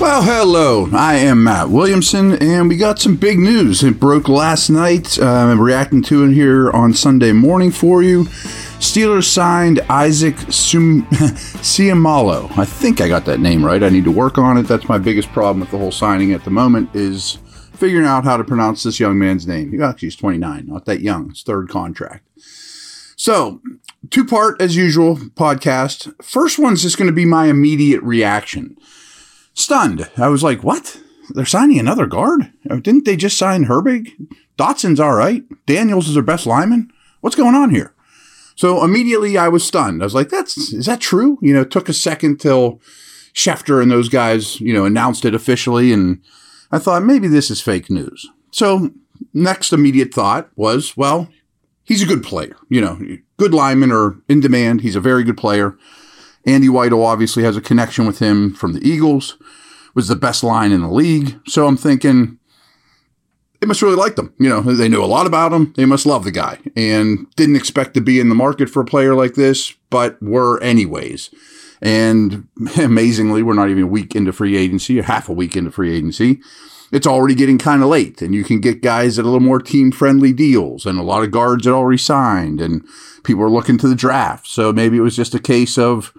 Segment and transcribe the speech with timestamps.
[0.00, 0.88] Well, hello.
[0.92, 3.82] I am Matt Williamson, and we got some big news.
[3.82, 5.18] It broke last night.
[5.18, 8.26] Uh, I'm reacting to it here on Sunday morning for you.
[8.78, 11.04] Steelers signed Isaac Sum-.
[12.56, 13.82] I think I got that name right.
[13.82, 14.68] I need to work on it.
[14.68, 17.38] That's my biggest problem with the whole signing at the moment is
[17.72, 19.72] figuring out how to pronounce this young man's name.
[19.72, 21.30] He actually he's 29, not that young.
[21.30, 22.24] It's third contract.
[23.16, 23.60] So,
[24.10, 26.14] two part as usual podcast.
[26.22, 28.76] First one's just going to be my immediate reaction
[29.58, 30.08] stunned.
[30.16, 31.00] I was like, what?
[31.30, 32.52] They're signing another guard?
[32.70, 34.12] Uh, didn't they just sign Herbig?
[34.56, 35.44] Dotson's all right.
[35.66, 36.90] Daniels is their best lineman.
[37.20, 37.94] What's going on here?
[38.56, 40.02] So immediately I was stunned.
[40.02, 41.38] I was like, that's, is that true?
[41.42, 42.80] You know, it took a second till
[43.34, 45.92] Schefter and those guys, you know, announced it officially.
[45.92, 46.22] And
[46.72, 48.28] I thought maybe this is fake news.
[48.50, 48.90] So
[49.32, 51.28] next immediate thought was, well,
[51.84, 52.56] he's a good player.
[52.68, 53.00] You know,
[53.36, 54.80] good linemen are in demand.
[54.80, 55.76] He's a very good player.
[56.48, 59.36] Andy Weidl obviously has a connection with him from the Eagles,
[59.94, 61.38] was the best line in the league.
[61.46, 62.38] So I'm thinking
[63.60, 64.32] they must really like them.
[64.38, 65.74] You know, they knew a lot about him.
[65.76, 68.86] They must love the guy and didn't expect to be in the market for a
[68.86, 71.30] player like this, but were anyways.
[71.82, 75.70] And amazingly, we're not even a week into free agency or half a week into
[75.70, 76.40] free agency.
[76.90, 79.60] It's already getting kind of late, and you can get guys at a little more
[79.60, 82.82] team friendly deals, and a lot of guards had already signed, and
[83.24, 84.46] people are looking to the draft.
[84.46, 86.14] So maybe it was just a case of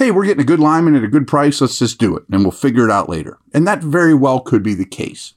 [0.00, 1.60] hey, we're getting a good lineman at a good price.
[1.60, 3.36] Let's just do it and we'll figure it out later.
[3.52, 5.34] And that very well could be the case.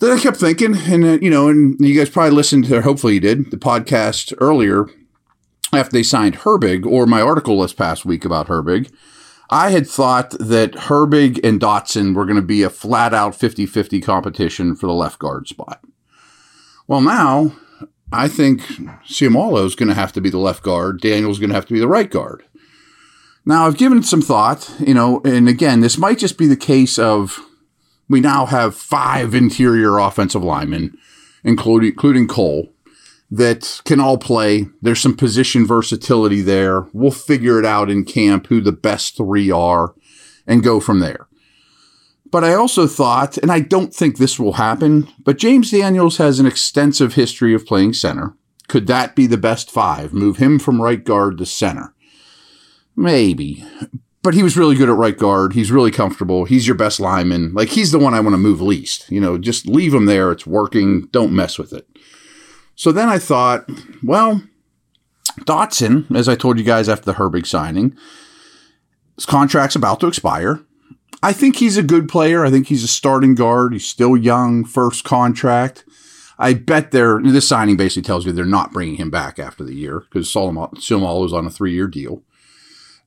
[0.00, 3.14] Then I kept thinking, and uh, you know, and you guys probably listened to, hopefully
[3.14, 4.86] you did, the podcast earlier
[5.72, 8.92] after they signed Herbig or my article this past week about Herbig.
[9.48, 13.64] I had thought that Herbig and Dotson were going to be a flat out 50
[13.64, 15.84] 50 competition for the left guard spot.
[16.88, 17.52] Well, now
[18.12, 18.62] I think
[19.06, 21.00] Seumalo is going to have to be the left guard.
[21.00, 22.42] Daniel's going to have to be the right guard.
[23.48, 26.98] Now, I've given some thought, you know, and again, this might just be the case
[26.98, 27.38] of
[28.08, 30.98] we now have five interior offensive linemen,
[31.44, 32.72] including, including Cole,
[33.30, 34.66] that can all play.
[34.82, 36.82] There's some position versatility there.
[36.92, 39.94] We'll figure it out in camp who the best three are
[40.44, 41.28] and go from there.
[42.32, 46.40] But I also thought, and I don't think this will happen, but James Daniels has
[46.40, 48.34] an extensive history of playing center.
[48.66, 50.12] Could that be the best five?
[50.12, 51.94] Move him from right guard to center.
[52.96, 53.64] Maybe.
[54.22, 55.52] But he was really good at right guard.
[55.52, 56.46] He's really comfortable.
[56.46, 57.52] He's your best lineman.
[57.54, 59.10] Like, he's the one I want to move least.
[59.10, 60.32] You know, just leave him there.
[60.32, 61.08] It's working.
[61.12, 61.86] Don't mess with it.
[62.74, 63.70] So then I thought,
[64.02, 64.42] well,
[65.40, 67.96] Dotson, as I told you guys after the Herbig signing,
[69.14, 70.60] his contract's about to expire.
[71.22, 72.44] I think he's a good player.
[72.44, 73.72] I think he's a starting guard.
[73.72, 75.84] He's still young, first contract.
[76.38, 79.74] I bet they're this signing basically tells you they're not bringing him back after the
[79.74, 82.22] year because Seumalo is on a three year deal.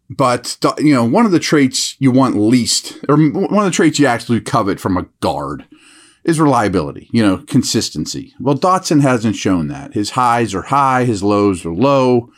[0.09, 3.99] But you know, one of the traits you want least, or one of the traits
[3.99, 5.65] you actually covet from a guard,
[6.23, 7.09] is reliability.
[7.11, 8.33] You know, consistency.
[8.39, 9.93] Well, Dotson hasn't shown that.
[9.93, 12.31] His highs are high, his lows are low.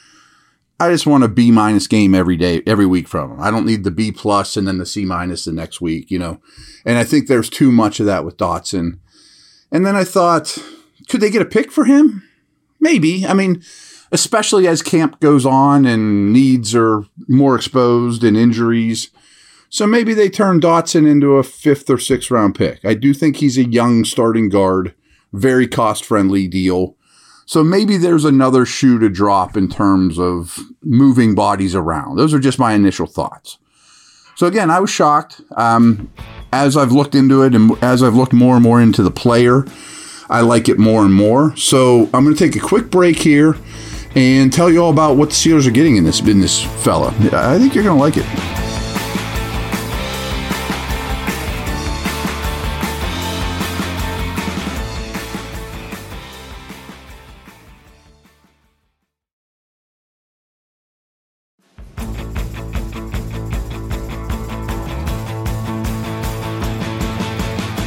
[0.81, 3.39] I just want a B minus game every day, every week from him.
[3.39, 6.11] I don't need the B plus and then the C minus the next week.
[6.11, 6.41] You know,
[6.85, 8.99] and I think there's too much of that with Dotson.
[9.71, 10.57] And then I thought,
[11.07, 12.23] could they get a pick for him?
[12.81, 13.25] Maybe.
[13.25, 13.61] I mean
[14.11, 19.09] especially as camp goes on and needs are more exposed and injuries.
[19.69, 22.83] So maybe they turn Dotson into a fifth or sixth round pick.
[22.83, 24.93] I do think he's a young starting guard,
[25.31, 26.97] very cost friendly deal.
[27.45, 32.17] So maybe there's another shoe to drop in terms of moving bodies around.
[32.17, 33.57] Those are just my initial thoughts.
[34.35, 35.41] So again, I was shocked.
[35.55, 36.11] Um,
[36.53, 39.65] as I've looked into it and as I've looked more and more into the player,
[40.29, 41.55] I like it more and more.
[41.55, 43.55] So I'm going to take a quick break here
[44.15, 47.07] and tell you all about what the Steelers are getting in this in this fella.
[47.31, 48.25] I think you're going to like it.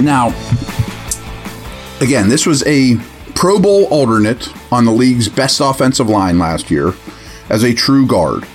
[0.01, 0.35] Now,
[2.03, 2.97] again, this was a
[3.35, 6.95] Pro Bowl alternate on the league's best offensive line last year
[7.51, 8.47] as a true guard.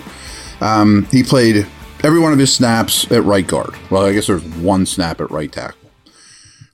[0.62, 1.68] Um, he played
[2.04, 3.76] every one of his snaps at right guard.
[3.90, 5.92] Well, I guess there's one snap at right tackle.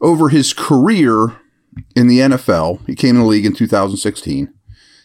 [0.01, 1.37] Over his career
[1.95, 4.53] in the NFL, he came in the league in 2016.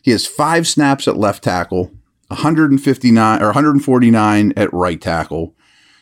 [0.03, 1.91] He has five snaps at left tackle,
[2.29, 5.55] 159 or 149 at right tackle,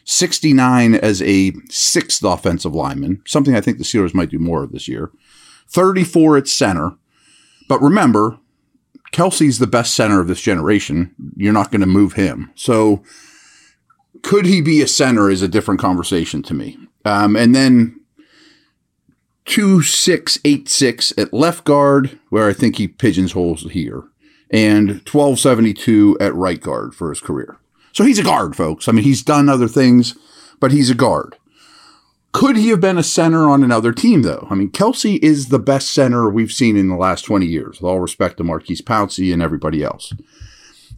[0.05, 4.73] 69 as a sixth offensive lineman, something I think the Steelers might do more of
[4.73, 5.11] this year.
[5.71, 6.97] 34 at center.
[7.69, 8.39] But remember,
[9.13, 11.15] Kelce's the best center of this generation.
[11.37, 12.51] You're not going to move him.
[12.55, 13.03] So
[14.23, 16.79] could he be a center is a different conversation to me.
[17.05, 18.01] Um, and then
[19.49, 24.05] two six eight six at left guard, where I think he pigeonholes here,
[24.51, 27.59] and twelve seventy two at right guard for his career.
[27.93, 28.89] So he's a guard, folks.
[28.89, 30.15] I mean, he's done other things,
[30.61, 31.37] but he's a guard.
[32.33, 34.47] Could he have been a center on another team, though?
[34.51, 37.89] I mean, Kelce is the best center we've seen in the last 20 years, with
[37.89, 40.13] all respect to Maurkice Pouncey and everybody else.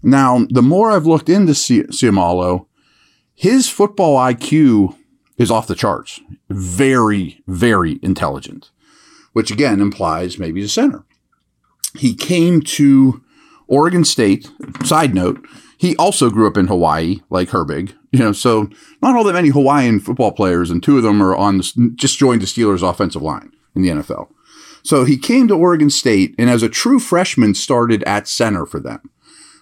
[0.03, 2.67] Now, the more I've looked into Seumalo,
[3.35, 4.97] his football IQ
[5.39, 6.21] is off the charts.
[6.49, 8.71] Very, very intelligent,
[9.33, 11.05] which again implies maybe he's a center.
[11.97, 13.23] He came to
[13.71, 14.51] Oregon State.
[14.85, 15.47] Side note,
[15.79, 17.95] he also grew up in Hawaii, like Herbig.
[18.13, 18.69] You know, so
[19.01, 22.19] not all that many Hawaiian football players, and two of them are on the, just
[22.19, 24.29] joined the Steelers' offensive line in the NFL.
[24.83, 28.81] So he came to Oregon State, and as a true freshman, started at center for
[28.81, 29.11] them,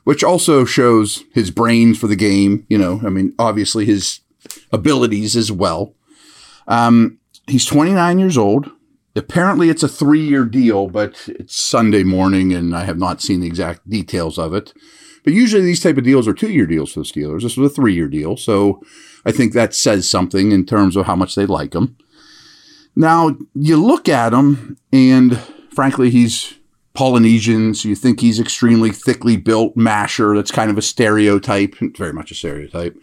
[0.05, 2.65] which also shows his brains for the game.
[2.71, 4.21] You know, I mean, obviously his
[4.73, 5.95] abilities as well.
[6.67, 8.71] Um, he's 29 years old.
[9.19, 13.41] Apparently, it's a three year deal, but it's Sunday morning, and I have not seen
[13.41, 14.73] the exact details of it.
[15.25, 17.43] But usually these type of deals are two year deals for the Steelers.
[17.43, 18.37] This was a three year deal.
[18.37, 18.81] So
[19.27, 21.97] I think that says something in terms of how much they like him.
[22.97, 25.39] Now you look at him and
[25.75, 26.55] frankly, he's
[26.95, 27.75] Polynesian.
[27.75, 30.35] So you think he's extremely thickly built masher.
[30.35, 32.97] That's kind of a stereotype, very much a stereotype.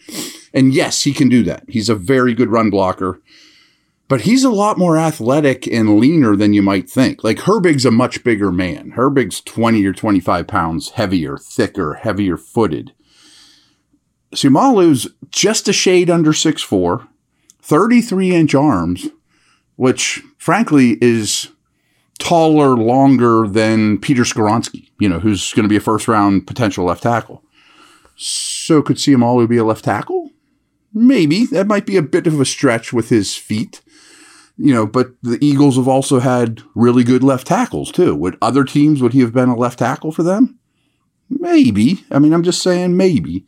[0.53, 1.63] And yes, he can do that.
[1.67, 3.21] He's a very good run blocker
[4.07, 7.23] but he's a lot more athletic and leaner than you might think.
[7.23, 8.91] Like Herbig's a much bigger man.
[8.95, 12.93] Herbig's 20 or 25 pounds heavier, thicker, heavier footed.
[14.33, 17.07] Seumalo's just a shade under 6'4,
[17.61, 19.07] 33 inch arms,
[19.75, 21.49] which frankly is
[22.19, 26.85] taller, longer than Peter Skoronski, you know, who's going to be a first round potential
[26.85, 27.43] left tackle.
[28.15, 30.29] So could Seumalo be a left tackle?
[30.93, 31.45] Maybe.
[31.45, 33.81] That might be a bit of a stretch with his feet
[34.57, 38.15] you know, but the Eagles have also had really good left tackles too.
[38.15, 40.59] Would other teams would he have been a left tackle for them?
[41.29, 42.05] Maybe.
[42.11, 43.45] I mean, I'm just saying maybe.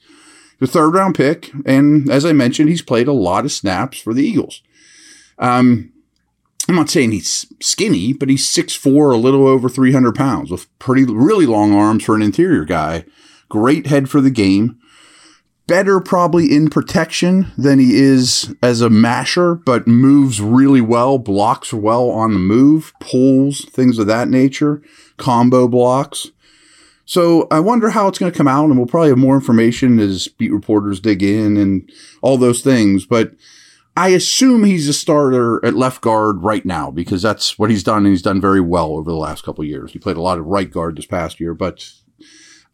[0.59, 4.13] The third round pick, and as I mentioned, he's played a lot of snaps for
[4.13, 4.63] the Eagles.
[5.37, 5.93] Um,
[6.67, 11.05] I'm not saying he's skinny, but he's 6'4, a little over 300 pounds, with pretty
[11.05, 13.05] really long arms for an interior guy.
[13.49, 14.79] Great head for the game
[15.67, 21.73] better probably in protection than he is as a masher, but moves really well, blocks
[21.73, 24.81] well on the move, pulls, things of that nature,
[25.17, 26.31] combo blocks.
[27.05, 29.99] So I wonder how it's going to come out, and we'll probably have more information
[29.99, 31.89] as beat reporters dig in and
[32.21, 33.05] all those things.
[33.05, 33.33] But
[33.95, 38.05] I assume he's a starter at left guard right now because that's what he's done,
[38.05, 39.91] and he's done very well over the last couple years.
[39.91, 41.91] He played a lot of right guard this past year, but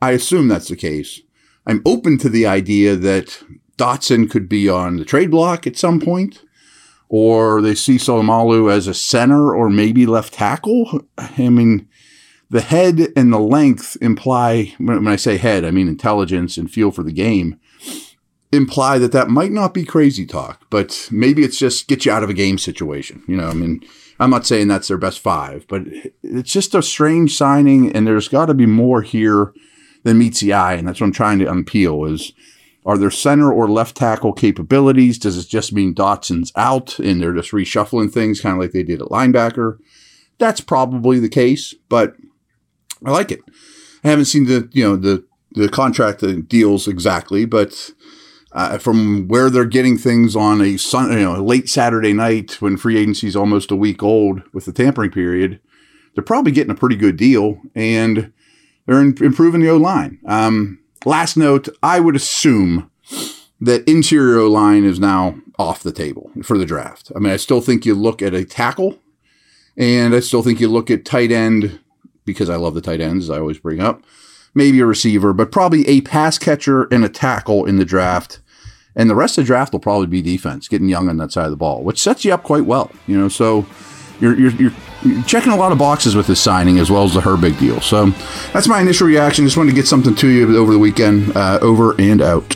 [0.02, 1.22] I assume that's the case.
[1.66, 3.44] I'm open to the idea that
[3.78, 6.44] Dotson could be on the trade block at some point,
[7.10, 11.02] or they see Seumalo as a center or maybe left tackle.
[11.18, 11.88] I mean,
[12.50, 16.92] the head and the length imply, when I say head, I mean intelligence and feel
[16.92, 17.60] for the game,
[18.52, 22.24] imply that that might not be crazy talk, but maybe it's just get you out
[22.24, 23.24] of a game situation.
[23.28, 23.82] You know, I mean,
[24.20, 25.84] I'm not saying that's their best five, but
[26.22, 29.54] it's just a strange signing, and there's got to be more here
[30.04, 30.74] than meets the eye.
[30.74, 32.34] And that's what I'm trying to unpeel is
[32.86, 35.18] are there center or left tackle capabilities?
[35.18, 38.84] Does it just mean Dotson's out and they're just reshuffling things kind of like they
[38.84, 39.78] did at linebacker?
[40.38, 42.16] That's probably the case, but
[43.06, 43.40] I like it.
[44.04, 47.92] I haven't seen the, you know, the, the contract deals exactly, but
[48.52, 52.76] uh, from where they're getting things on a sun, you know, late Saturday night when
[52.76, 55.60] free agency is almost a week old with the tampering period,
[56.14, 57.62] they're probably getting a pretty good deal.
[57.74, 58.34] And
[58.86, 60.20] they're improving the O line.
[60.26, 62.90] Um, last note, I would assume
[63.62, 67.12] that interior O line is now off the table for the draft.
[67.16, 69.00] I mean, I still think you look at a tackle,
[69.78, 71.80] and I still think you look at tight end
[72.26, 74.04] because I love the tight ends, I always bring up.
[74.56, 78.40] Maybe a receiver, but probably a pass catcher and a tackle in the draft.
[78.96, 81.46] And the rest of the draft will probably be defense, getting young on that side
[81.46, 82.92] of the ball, which sets you up quite well.
[83.08, 83.66] You know, so
[84.20, 87.20] you're, you're, you're checking a lot of boxes with this signing as well as the
[87.20, 87.82] Herbig deal.
[87.82, 88.08] So
[88.54, 89.46] that's my initial reaction.
[89.46, 91.36] Just wanted to get something to you over the weekend.
[91.36, 92.56] Uh, over and out.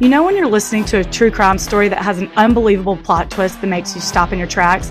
[0.00, 3.30] You know, when you're listening to a true crime story that has an unbelievable plot
[3.30, 4.90] twist that makes you stop in your tracks?